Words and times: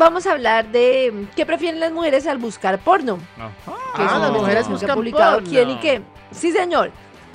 vamos 0.00 0.26
a 0.26 0.32
hablar 0.32 0.66
de 0.72 1.26
qué 1.36 1.46
prefieren 1.46 1.78
las 1.78 1.92
mujeres 1.92 2.26
al 2.26 2.38
buscar 2.38 2.78
porno. 2.78 3.18
Que 3.94 4.02
es 4.02 4.10
Ah, 4.10 4.18
las 4.18 4.32
mujeres 4.32 4.68
buscan 4.68 4.94
publicado 4.96 5.34
porno. 5.36 5.48
quién 5.50 5.70
y 5.70 5.76
qué. 5.78 6.02
Sí, 6.32 6.50
señor. 6.50 6.90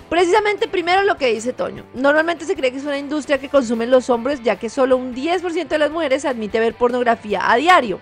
Precisamente 0.10 0.68
primero 0.68 1.04
lo 1.04 1.16
que 1.18 1.34
dice 1.34 1.54
Toño. 1.54 1.84
Normalmente 1.94 2.46
se 2.46 2.56
cree 2.56 2.72
que 2.72 2.78
es 2.78 2.84
una 2.86 2.98
industria 2.98 3.38
que 3.40 3.50
consumen 3.50 3.90
los 3.90 4.10
hombres, 4.10 4.42
ya 4.44 4.56
que 4.58 4.70
solo 4.70 4.98
un 4.98 5.16
10% 5.16 5.68
de 5.68 5.78
las 5.80 5.90
mujeres 5.92 6.26
admite 6.26 6.60
ver 6.60 6.74
pornografía 6.76 7.50
a 7.52 7.56
diario. 7.56 8.00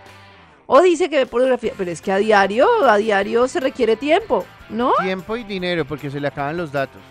O 0.66 0.82
dice 0.82 1.10
que 1.10 1.18
ve 1.18 1.26
pornografía, 1.26 1.74
pero 1.78 1.92
es 1.92 2.02
que 2.02 2.12
a 2.12 2.18
diario, 2.18 2.68
a 2.90 2.98
diario 2.98 3.48
se 3.48 3.60
requiere 3.60 3.96
tiempo, 3.96 4.46
¿no? 4.70 4.94
Tiempo 5.02 5.36
y 5.38 5.44
dinero 5.44 5.86
porque 5.86 6.10
se 6.10 6.20
le 6.20 6.28
acaban 6.28 6.56
los 6.58 6.72
datos. 6.72 7.02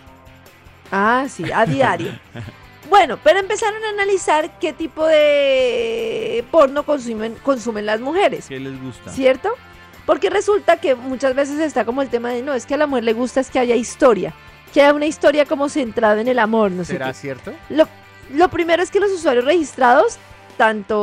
Ah, 0.91 1.25
sí, 1.29 1.51
a 1.51 1.65
diario. 1.65 2.11
bueno, 2.93 3.17
pero 3.23 3.39
empezaron 3.39 3.83
a 3.83 3.89
analizar 3.89 4.59
qué 4.59 4.71
tipo 4.71 5.03
de 5.07 6.45
porno 6.51 6.83
consumen, 6.83 7.35
consumen 7.41 7.87
las 7.87 7.99
mujeres, 7.99 8.45
¿Qué 8.47 8.59
les 8.59 8.79
gusta? 8.79 9.09
¿cierto? 9.09 9.49
Porque 10.05 10.29
resulta 10.29 10.77
que 10.77 10.93
muchas 10.93 11.33
veces 11.33 11.59
está 11.59 11.85
como 11.85 12.03
el 12.03 12.09
tema 12.09 12.29
de, 12.29 12.43
no, 12.43 12.53
es 12.53 12.67
que 12.67 12.75
a 12.75 12.77
la 12.77 12.85
mujer 12.85 13.03
le 13.05 13.13
gusta 13.13 13.39
es 13.39 13.49
que 13.49 13.57
haya 13.57 13.73
historia, 13.73 14.35
que 14.71 14.83
haya 14.83 14.93
una 14.93 15.07
historia 15.07 15.45
como 15.47 15.69
centrada 15.69 16.21
en 16.21 16.27
el 16.27 16.37
amor, 16.37 16.69
no 16.69 16.83
sé 16.83 16.93
¿Será 16.93 17.07
qué. 17.07 17.13
cierto? 17.15 17.51
Lo, 17.69 17.87
lo 18.31 18.49
primero 18.49 18.83
es 18.83 18.91
que 18.91 18.99
los 18.99 19.11
usuarios 19.11 19.43
registrados, 19.43 20.19
tanto 20.57 20.99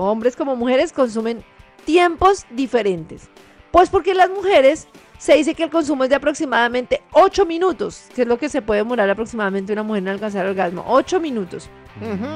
hombres 0.00 0.34
como 0.34 0.56
mujeres, 0.56 0.92
consumen 0.92 1.44
tiempos 1.84 2.46
diferentes. 2.50 3.28
Pues 3.76 3.90
porque 3.90 4.14
las 4.14 4.30
mujeres 4.30 4.88
se 5.18 5.34
dice 5.34 5.54
que 5.54 5.64
el 5.64 5.68
consumo 5.68 6.04
es 6.04 6.08
de 6.08 6.16
aproximadamente 6.16 7.02
8 7.12 7.44
minutos, 7.44 8.04
que 8.14 8.22
es 8.22 8.26
lo 8.26 8.38
que 8.38 8.48
se 8.48 8.62
puede 8.62 8.80
demorar 8.80 9.10
aproximadamente 9.10 9.70
una 9.74 9.82
mujer 9.82 10.02
en 10.04 10.08
alcanzar 10.08 10.46
el 10.46 10.52
orgasmo. 10.52 10.82
8 10.88 11.20
minutos. 11.20 11.68
Ujú. 12.00 12.26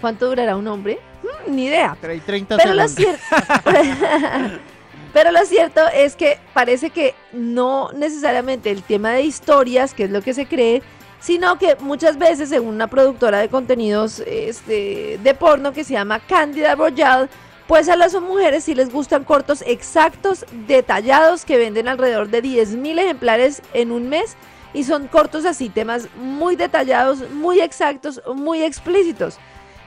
¿Cuánto 0.00 0.28
durará 0.30 0.56
un 0.56 0.66
hombre? 0.66 0.98
Mm, 1.22 1.54
ni 1.54 1.66
idea. 1.66 1.94
Trae 2.00 2.20
30 2.20 2.56
Pero 2.56 2.72
lo, 2.72 2.88
segundos. 2.88 3.20
cier- 3.20 4.60
Pero 5.12 5.30
lo 5.30 5.44
cierto 5.44 5.82
es 5.92 6.16
que 6.16 6.38
parece 6.54 6.88
que 6.88 7.14
no 7.34 7.90
necesariamente 7.94 8.70
el 8.70 8.82
tema 8.84 9.10
de 9.10 9.24
historias, 9.24 9.92
que 9.92 10.04
es 10.04 10.10
lo 10.10 10.22
que 10.22 10.32
se 10.32 10.46
cree, 10.46 10.82
sino 11.20 11.58
que 11.58 11.76
muchas 11.80 12.16
veces, 12.16 12.48
según 12.48 12.76
una 12.76 12.86
productora 12.86 13.40
de 13.40 13.50
contenidos 13.50 14.20
este, 14.26 15.20
de 15.22 15.34
porno 15.34 15.74
que 15.74 15.84
se 15.84 15.92
llama 15.92 16.18
Candida 16.20 16.74
Royale, 16.76 17.28
pues 17.68 17.90
a 17.90 17.96
las 17.96 18.18
mujeres 18.20 18.64
sí 18.64 18.74
les 18.74 18.90
gustan 18.90 19.24
cortos 19.24 19.62
exactos, 19.66 20.46
detallados, 20.66 21.44
que 21.44 21.58
venden 21.58 21.86
alrededor 21.86 22.28
de 22.28 22.42
10.000 22.42 22.98
ejemplares 22.98 23.62
en 23.74 23.92
un 23.92 24.08
mes. 24.08 24.36
Y 24.72 24.84
son 24.84 25.06
cortos 25.06 25.44
así, 25.44 25.68
temas 25.68 26.08
muy 26.16 26.56
detallados, 26.56 27.30
muy 27.30 27.60
exactos, 27.60 28.22
muy 28.34 28.62
explícitos. 28.62 29.38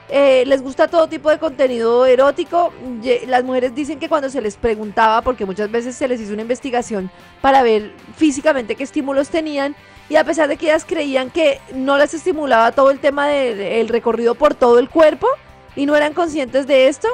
Eh, 0.08 0.44
les 0.46 0.62
gusta 0.62 0.86
todo 0.86 1.08
tipo 1.08 1.28
de 1.28 1.38
contenido 1.38 2.06
erótico. 2.06 2.72
Las 3.26 3.42
mujeres 3.42 3.74
dicen 3.74 3.98
que 3.98 4.08
cuando 4.08 4.30
se 4.30 4.40
les 4.40 4.56
preguntaba, 4.56 5.22
porque 5.22 5.44
muchas 5.44 5.70
veces 5.70 5.96
se 5.96 6.06
les 6.06 6.20
hizo 6.20 6.34
una 6.34 6.42
investigación 6.42 7.10
para 7.40 7.64
ver 7.64 7.92
físicamente 8.16 8.76
qué 8.76 8.84
estímulos 8.84 9.28
tenían, 9.28 9.74
y 10.08 10.16
a 10.16 10.24
pesar 10.24 10.48
de 10.48 10.56
que 10.56 10.66
ellas 10.66 10.84
creían 10.84 11.30
que 11.30 11.60
no 11.74 11.98
les 11.98 12.14
estimulaba 12.14 12.70
todo 12.70 12.92
el 12.92 13.00
tema 13.00 13.26
del 13.26 13.60
el 13.60 13.88
recorrido 13.88 14.36
por 14.36 14.54
todo 14.54 14.78
el 14.78 14.88
cuerpo 14.88 15.26
y 15.74 15.86
no 15.86 15.96
eran 15.96 16.12
conscientes 16.12 16.66
de 16.66 16.88
esto, 16.88 17.08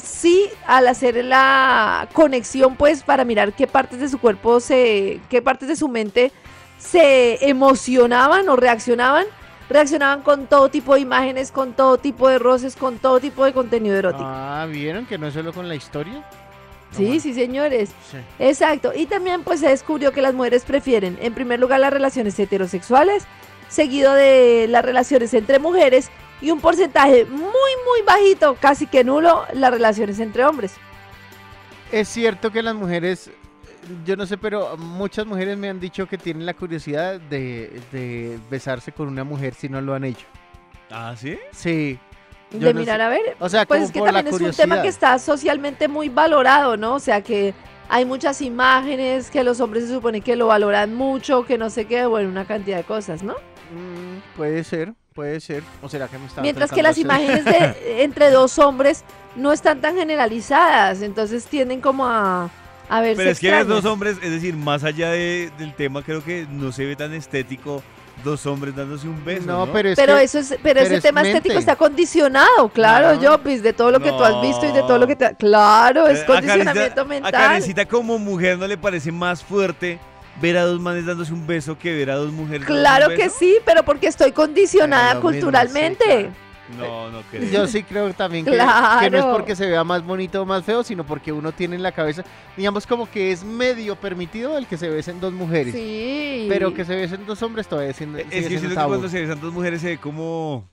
sí 0.00 0.48
al 0.66 0.88
hacer 0.88 1.24
la 1.24 2.08
conexión 2.12 2.76
pues 2.76 3.02
para 3.02 3.24
mirar 3.24 3.52
qué 3.52 3.66
partes 3.66 4.00
de 4.00 4.08
su 4.08 4.18
cuerpo 4.18 4.60
se, 4.60 5.20
qué 5.28 5.42
partes 5.42 5.68
de 5.68 5.76
su 5.76 5.88
mente 5.88 6.32
se 6.78 7.48
emocionaban 7.48 8.48
o 8.48 8.56
reaccionaban, 8.56 9.26
reaccionaban 9.68 10.22
con 10.22 10.46
todo 10.46 10.70
tipo 10.70 10.94
de 10.94 11.00
imágenes, 11.00 11.52
con 11.52 11.74
todo 11.74 11.98
tipo 11.98 12.28
de 12.28 12.38
roces, 12.38 12.74
con 12.74 12.98
todo 12.98 13.20
tipo 13.20 13.44
de 13.44 13.52
contenido 13.52 13.96
erótico. 13.96 14.24
Ah, 14.24 14.66
¿vieron 14.70 15.06
que 15.06 15.18
no 15.18 15.28
es 15.28 15.34
solo 15.34 15.52
con 15.52 15.68
la 15.68 15.74
historia? 15.74 16.24
sí, 16.96 17.20
sí, 17.20 17.34
señores. 17.34 17.90
Sí. 18.10 18.16
Exacto. 18.40 18.92
Y 18.94 19.06
también 19.06 19.44
pues 19.44 19.60
se 19.60 19.68
descubrió 19.68 20.10
que 20.12 20.22
las 20.22 20.34
mujeres 20.34 20.64
prefieren, 20.64 21.18
en 21.20 21.34
primer 21.34 21.60
lugar, 21.60 21.78
las 21.78 21.92
relaciones 21.92 22.38
heterosexuales, 22.38 23.24
seguido 23.68 24.12
de 24.12 24.66
las 24.68 24.84
relaciones 24.84 25.32
entre 25.34 25.60
mujeres 25.60 26.10
y 26.40 26.50
un 26.50 26.60
porcentaje 26.60 27.24
muy, 27.26 27.40
muy 27.40 28.02
bajito, 28.06 28.56
casi 28.60 28.86
que 28.86 29.04
nulo, 29.04 29.44
las 29.52 29.70
relaciones 29.70 30.18
entre 30.20 30.44
hombres. 30.44 30.74
Es 31.92 32.08
cierto 32.08 32.50
que 32.50 32.62
las 32.62 32.74
mujeres, 32.74 33.30
yo 34.04 34.16
no 34.16 34.26
sé, 34.26 34.38
pero 34.38 34.76
muchas 34.76 35.26
mujeres 35.26 35.58
me 35.58 35.68
han 35.68 35.80
dicho 35.80 36.06
que 36.06 36.18
tienen 36.18 36.46
la 36.46 36.54
curiosidad 36.54 37.20
de, 37.20 37.80
de 37.92 38.38
besarse 38.50 38.92
con 38.92 39.08
una 39.08 39.24
mujer 39.24 39.54
si 39.54 39.68
no 39.68 39.80
lo 39.80 39.94
han 39.94 40.04
hecho. 40.04 40.26
¿Ah, 40.90 41.14
sí? 41.16 41.38
Sí. 41.52 41.98
Yo 42.52 42.68
de 42.68 42.74
no 42.74 42.80
mirar 42.80 42.98
sé. 42.98 43.02
a 43.02 43.08
ver. 43.08 43.36
O 43.38 43.48
sea, 43.48 43.64
Pues 43.66 43.82
es 43.82 43.92
que 43.92 44.00
también 44.00 44.26
es 44.26 44.40
un 44.40 44.50
tema 44.52 44.82
que 44.82 44.88
está 44.88 45.18
socialmente 45.18 45.88
muy 45.88 46.08
valorado, 46.08 46.76
¿no? 46.76 46.94
O 46.94 47.00
sea 47.00 47.22
que 47.22 47.54
hay 47.88 48.04
muchas 48.04 48.40
imágenes 48.40 49.30
que 49.30 49.44
los 49.44 49.60
hombres 49.60 49.84
se 49.86 49.94
supone 49.94 50.20
que 50.20 50.36
lo 50.36 50.48
valoran 50.48 50.94
mucho, 50.94 51.44
que 51.44 51.58
no 51.58 51.70
sé 51.70 51.86
qué, 51.86 52.06
bueno, 52.06 52.28
una 52.28 52.44
cantidad 52.46 52.78
de 52.78 52.84
cosas, 52.84 53.22
¿no? 53.22 53.34
Mm, 53.70 54.36
puede 54.36 54.64
ser, 54.64 54.94
puede 55.14 55.40
ser. 55.40 55.62
¿O 55.82 55.88
será 55.88 56.08
que 56.08 56.18
me 56.18 56.26
estaba 56.26 56.42
Mientras 56.42 56.70
que 56.70 56.82
las 56.82 56.98
imágenes 56.98 57.44
de 57.44 58.02
entre 58.02 58.30
dos 58.30 58.58
hombres 58.58 59.04
no 59.36 59.52
están 59.52 59.80
tan 59.80 59.96
generalizadas, 59.96 61.02
entonces 61.02 61.44
tienden 61.46 61.80
como 61.80 62.06
a, 62.06 62.50
a 62.88 63.00
verse 63.00 63.16
Pero 63.16 63.30
es 63.30 63.38
que 63.40 63.64
dos 63.64 63.84
hombres, 63.84 64.16
es 64.22 64.30
decir, 64.30 64.54
más 64.56 64.84
allá 64.84 65.10
de- 65.10 65.50
del 65.58 65.74
tema, 65.74 66.02
creo 66.02 66.22
que 66.24 66.46
no 66.50 66.72
se 66.72 66.84
ve 66.86 66.96
tan 66.96 67.12
estético 67.12 67.82
dos 68.24 68.44
hombres 68.46 68.76
dándose 68.76 69.08
un 69.08 69.24
beso. 69.24 69.46
No, 69.46 69.64
No, 69.66 69.72
pero 69.72 69.88
es 69.90 69.96
Pero 69.96 70.16
que 70.16 70.22
eso 70.24 70.38
es, 70.40 70.48
pero, 70.50 70.60
pero 70.62 70.80
ese 70.80 70.96
es 70.96 71.02
tema 71.02 71.22
mente. 71.22 71.38
estético 71.38 71.58
está 71.58 71.74
condicionado, 71.76 72.68
claro, 72.68 73.18
Claro. 73.18 73.36
Jopis, 73.38 73.62
de 73.62 73.72
todo 73.72 73.90
lo 73.90 74.00
que 74.00 74.10
tú 74.10 74.22
has 74.22 74.42
visto 74.42 74.66
y 74.66 74.72
de 74.72 74.80
todo 74.80 74.92
No. 74.94 74.98
lo 74.98 75.06
que 75.06 75.16
te... 75.16 75.34
Claro, 75.36 76.06
es 76.06 76.18
Eh, 76.18 76.22
a 76.22 76.26
condicionamiento 76.26 76.80
Karencita- 76.96 77.00
A 77.00 77.04
mental. 77.04 77.32
Karencita 77.32 77.86
como 77.86 78.18
mujer 78.18 78.58
no 78.58 78.66
le 78.66 78.76
parece 78.76 79.10
más 79.10 79.42
fuerte 79.42 79.98
ver 80.40 80.56
a 80.56 80.64
dos 80.64 80.80
manes 80.80 81.06
dándose 81.06 81.32
un 81.32 81.46
beso 81.46 81.78
que 81.78 81.94
ver 81.94 82.10
a 82.10 82.16
dos 82.16 82.32
mujeres 82.32 82.66
dándose 82.66 82.80
Claro 82.80 83.08
que 83.10 83.24
beso? 83.24 83.36
sí, 83.38 83.56
pero 83.64 83.82
porque 83.84 84.06
estoy 84.06 84.32
condicionada 84.32 85.20
culturalmente. 85.20 86.04
sí, 86.04 86.10
claro. 86.10 86.50
No, 86.78 87.10
no 87.10 87.22
creo. 87.28 87.42
Yo 87.50 87.66
sí 87.66 87.82
creo 87.82 88.12
también 88.14 88.44
que, 88.44 88.52
Claro. 88.52 89.00
que 89.00 89.10
no 89.10 89.18
es 89.18 89.24
porque 89.24 89.56
se 89.56 89.66
vea 89.66 89.82
más 89.82 90.04
bonito 90.04 90.42
o 90.42 90.46
más 90.46 90.64
feo, 90.64 90.84
sino 90.84 91.04
porque 91.04 91.32
uno 91.32 91.50
tiene 91.50 91.74
en 91.74 91.82
la 91.82 91.90
cabeza, 91.90 92.22
digamos 92.56 92.86
como 92.86 93.10
que 93.10 93.32
es 93.32 93.42
medio 93.42 93.96
permitido 93.96 94.56
el 94.56 94.68
que 94.68 94.76
se 94.76 94.88
besen 94.88 95.18
dos 95.20 95.32
mujeres. 95.32 95.74
Sí. 95.74 96.46
Pero 96.48 96.72
que 96.72 96.84
se 96.84 96.94
besen 96.94 97.26
dos 97.26 97.42
hombres 97.42 97.66
todavía 97.66 97.92
siendo, 97.92 98.18
Es 98.18 98.26
que 98.26 98.30
siendo 98.42 98.60
siento 98.60 98.80
que 98.80 98.86
cuando 98.86 99.08
se 99.08 99.20
besan 99.20 99.40
dos 99.40 99.52
mujeres 99.52 99.80
se 99.80 99.88
ve 99.88 99.98
como 99.98 100.68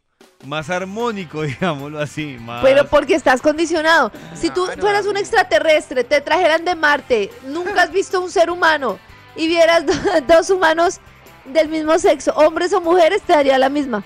más 0.45 0.69
armónico, 0.69 1.41
digámoslo 1.43 1.99
así. 1.99 2.37
Más... 2.41 2.61
Pero 2.63 2.85
porque 2.85 3.15
estás 3.15 3.41
condicionado. 3.41 4.11
Si 4.35 4.51
tú 4.51 4.65
Claro, 4.65 4.81
fueras 4.81 5.07
un 5.07 5.17
extraterrestre, 5.17 6.03
te 6.03 6.21
trajeran 6.21 6.63
de 6.63 6.75
Marte, 6.75 7.31
nunca 7.47 7.81
has 7.81 7.91
visto 7.91 8.21
un 8.21 8.29
ser 8.29 8.51
humano 8.51 8.99
y 9.37 9.47
vieras 9.47 9.85
do- 9.85 9.93
dos 10.27 10.49
humanos 10.49 10.99
del 11.45 11.69
mismo 11.69 11.97
sexo, 11.99 12.31
hombres 12.35 12.73
o 12.73 12.81
mujeres, 12.81 13.21
te 13.21 13.33
daría 13.33 13.57
la 13.57 13.69
misma. 13.69 14.03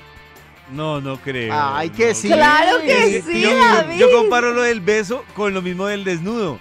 No, 0.71 1.01
no 1.01 1.17
creo. 1.17 1.51
Ay, 1.53 1.89
que 1.89 2.09
no 2.09 2.13
sí. 2.15 2.27
Claro 2.29 2.77
que 2.79 3.17
Es 3.17 3.25
sí, 3.25 3.41
yo, 3.41 3.49
David. 3.57 3.97
yo 3.97 4.11
comparo 4.11 4.53
lo 4.53 4.61
del 4.61 4.79
beso 4.79 5.23
con 5.35 5.53
lo 5.53 5.61
mismo 5.61 5.85
del 5.87 6.03
desnudo. 6.03 6.59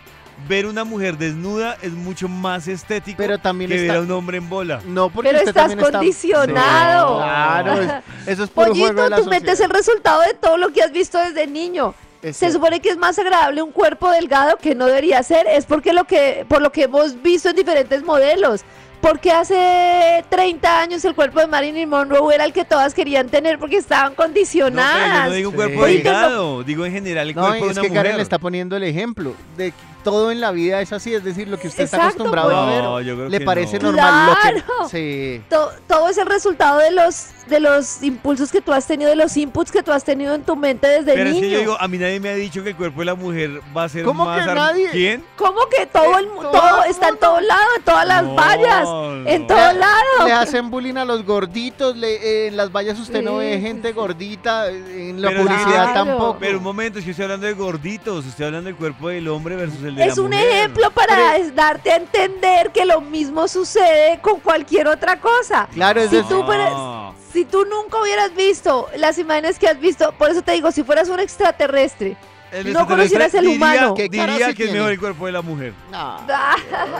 Ver 0.48 0.64
una 0.64 0.84
mujer 0.84 1.18
desnuda 1.18 1.76
es 1.82 1.92
mucho 1.92 2.26
más 2.26 2.66
estético 2.66 3.18
Pero 3.18 3.38
también 3.38 3.68
que 3.70 3.76
ver 3.76 3.84
está- 3.86 3.98
a 3.98 4.00
un 4.00 4.10
hombre 4.10 4.38
en 4.38 4.48
bola. 4.48 4.80
No, 4.86 5.10
porque 5.10 5.28
Pero 5.28 5.38
usted 5.40 5.50
estás 5.50 5.62
también 5.68 5.80
está- 5.86 5.98
condicionado. 5.98 7.16
Sí, 7.18 7.22
claro, 7.22 7.82
es- 7.82 8.28
eso 8.28 8.44
es 8.44 8.50
por 8.50 8.68
juego 8.70 8.80
Pollito, 8.86 9.02
de 9.04 9.10
la 9.10 9.16
tu 9.18 9.24
mente 9.26 9.50
es 9.52 9.58
sociedad. 9.58 9.70
el 9.70 9.76
resultado 9.76 10.22
de 10.22 10.34
todo 10.34 10.56
lo 10.56 10.72
que 10.72 10.82
has 10.82 10.92
visto 10.92 11.18
desde 11.18 11.46
niño. 11.46 11.94
Es 12.22 12.36
Se 12.36 12.50
supone 12.52 12.80
que 12.80 12.90
es 12.90 12.98
más 12.98 13.18
agradable 13.18 13.62
un 13.62 13.72
cuerpo 13.72 14.10
delgado 14.10 14.56
que 14.56 14.74
no 14.74 14.86
debería 14.86 15.22
ser, 15.22 15.46
es 15.46 15.64
porque 15.64 15.92
lo 15.92 16.04
que 16.04 16.44
por 16.48 16.60
lo 16.60 16.70
que 16.70 16.84
hemos 16.84 17.20
visto 17.22 17.48
en 17.48 17.56
diferentes 17.56 18.02
modelos. 18.02 18.62
Porque 19.00 19.32
hace 19.32 20.24
30 20.28 20.80
años 20.80 21.04
el 21.06 21.14
cuerpo 21.14 21.40
de 21.40 21.46
Marilyn 21.46 21.88
Monroe 21.88 22.34
era 22.34 22.44
el 22.44 22.52
que 22.52 22.64
todas 22.66 22.92
querían 22.92 23.28
tener 23.28 23.58
porque 23.58 23.76
estaban 23.78 24.10
No, 24.12 24.16
pero 24.16 24.26
yo 24.28 24.34
condicionadas. 24.34 25.28
no 25.28 25.34
digo 25.34 25.48
un 25.50 25.54
Sí. 25.54 25.56
cuerpo 25.56 25.84
delgado, 25.86 26.62
digo 26.64 26.84
en 26.84 26.92
general 26.92 27.28
el 27.30 27.34
No, 27.34 27.42
cuerpo 27.42 27.64
de 27.66 27.70
es 27.70 27.76
una 27.76 27.82
que 27.82 27.88
mujer. 27.88 28.02
Karen 28.02 28.16
le 28.18 28.22
está 28.22 28.38
poniendo 28.38 28.76
el 28.76 28.82
ejemplo 28.82 29.34
de 29.56 29.70
que 29.72 29.90
todo 30.04 30.30
en 30.30 30.40
la 30.40 30.50
vida 30.50 30.80
es 30.80 30.92
así, 30.94 31.14
es 31.14 31.22
decir, 31.22 31.46
lo 31.48 31.58
que 31.58 31.68
usted 31.68 31.84
está 31.84 31.98
acostumbrado 32.06 32.56
a 32.56 32.62
pues. 32.64 32.74
ver, 32.74 32.84
No, 32.84 33.00
yo 33.02 33.14
creo 33.16 33.28
le 33.28 33.38
que 33.38 33.44
parece 33.44 33.78
no. 33.78 33.92
normal. 33.92 34.26
Lo 34.30 34.34
que, 34.36 34.62
Claro. 34.62 34.88
sí. 34.90 35.42
To- 35.50 35.72
todo 35.86 36.08
es 36.08 36.16
el 36.18 36.26
resultado 36.26 36.78
de 36.78 36.90
los 36.90 37.26
de 37.48 37.58
los 37.58 38.02
impulsos 38.04 38.52
que 38.52 38.60
tú 38.60 38.72
has 38.72 38.86
tenido, 38.86 39.10
de 39.10 39.16
los 39.16 39.36
inputs 39.36 39.72
que 39.72 39.82
tú 39.82 39.90
has 39.90 40.04
tenido 40.04 40.34
en 40.36 40.44
tu 40.44 40.54
mente 40.54 40.86
desde 40.86 41.14
Pero 41.14 41.30
es 41.30 41.34
niño. 41.34 41.40
que 41.48 41.50
yo 41.50 41.58
digo, 41.58 41.76
a 41.80 41.88
mí 41.88 41.98
nadie 41.98 42.20
me 42.20 42.28
ha 42.28 42.34
dicho 42.36 42.62
que 42.62 42.68
el 42.70 42.76
cuerpo 42.76 43.00
de 43.00 43.06
la 43.06 43.14
mujer 43.16 43.60
va 43.76 43.84
a 43.84 43.88
ser 43.88 44.04
¿Cómo 44.04 44.24
más... 44.24 44.46
que 44.46 44.54
nadie? 44.54 44.88
¿Quién? 44.90 45.24
¿Cómo 45.36 45.58
que 45.68 45.84
todo 45.86 46.16
el 46.18 46.26
todo 46.28 46.50
todo 46.52 46.84
el 46.84 46.90
está 46.90 47.08
en 47.08 47.14
mundo. 47.14 47.26
todos 47.26 47.42
lados, 47.42 47.66
en 47.76 47.82
todas 47.82 48.06
las 48.06 48.22
No, 48.22 48.34
vallas, 48.36 48.84
en 49.26 49.42
no. 49.42 49.46
todos 49.46 49.74
lados? 49.74 50.24
Le 50.26 50.32
hacen 50.32 50.70
bullying 50.70 50.96
a 50.96 51.04
los 51.04 51.24
gorditos, 51.24 51.96
le- 51.96 52.16
eh, 52.16 52.46
en 52.48 52.56
las 52.56 52.70
vallas 52.72 52.98
usted 52.98 53.22
no 53.22 53.36
ve 53.36 53.56
Sí, 53.56 53.60
gente 53.62 53.88
sí. 53.88 53.94
gordita, 53.94 54.68
en 54.70 55.20
la 55.20 55.28
Pero 55.28 55.42
publicidad 55.42 55.92
claro. 55.92 55.92
tampoco. 56.10 56.36
Pero 56.40 56.58
un 56.58 56.64
momento, 56.64 56.98
es 56.98 57.04
que 57.04 57.10
estoy 57.12 57.24
hablando 57.24 57.46
de 57.46 57.52
gorditos, 57.54 58.26
estoy 58.26 58.46
hablando 58.46 58.66
del 58.68 58.76
cuerpo 58.76 59.08
del 59.08 59.28
hombre 59.28 59.56
versus 59.56 59.82
el 59.82 59.94
de 59.96 60.04
Es 60.06 60.16
la 60.16 60.22
un 60.22 60.30
mujer. 60.30 60.46
ejemplo 60.48 60.90
para 60.90 61.16
darte 61.54 61.90
a 61.92 61.96
entender 61.96 62.70
que 62.72 62.84
lo 62.84 63.00
mismo 63.00 63.48
sucede 63.48 64.18
con 64.20 64.40
cualquier 64.40 64.88
otra 64.88 65.20
cosa. 65.20 65.68
Claro, 65.72 66.00
es 66.00 66.10
Si 66.10 66.22
tú, 66.22 66.42
No. 66.44 67.14
si 67.32 67.44
tú 67.44 67.64
nunca 67.64 68.00
hubieras 68.00 68.34
visto 68.34 68.88
las 68.96 69.18
imágenes 69.18 69.58
que 69.58 69.68
has 69.68 69.78
visto, 69.80 70.12
por 70.12 70.30
eso 70.30 70.42
te 70.42 70.52
digo, 70.52 70.70
si 70.72 70.82
fueras 70.82 71.08
un 71.08 71.20
extraterrestre 71.20 72.16
El 72.52 72.72
no 72.72 72.86
conocieras 72.86 73.32
el 73.34 73.42
diría- 73.44 73.56
humano. 73.56 73.94
¿Qué 73.94 74.08
cara 74.10 74.32
Diría 74.32 74.48
sí 74.48 74.54
que 74.54 74.64
es 74.64 74.72
mejor 74.72 74.90
el 74.92 74.98
cuerpo 74.98 75.26
de 75.26 75.32
la 75.32 75.42
mujer. 75.42 75.72
No. 75.90 75.98
Ah, 76.28 76.56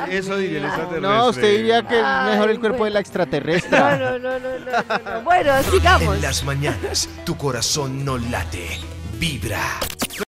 Eso 0.11 0.37
diría 0.37 0.59
el 0.59 0.65
extraterrestre. 0.65 1.01
No, 1.09 1.29
usted 1.29 1.57
diría 1.57 1.83
que 1.87 1.99
es 1.99 2.07
mejor 2.33 2.51
el 2.51 2.61
cuerpo 2.61 2.79
bueno. 2.79 2.85
de 2.85 2.91
la 2.95 3.01
extraterrestre. 3.01 3.79
No, 3.79 3.91
no, 3.99 4.19
no, 4.19 4.19
no, 4.19 4.39
no, 4.39 4.99
no, 4.99 5.15
no. 5.15 5.23
Bueno, 5.23 5.63
sigamos. 5.65 6.15
En 6.17 6.23
las 6.23 6.45
mañanas, 6.45 7.09
tu 7.25 7.37
corazón 7.37 8.05
no 8.05 8.17
late, 8.19 8.79
vibra. 9.19 9.61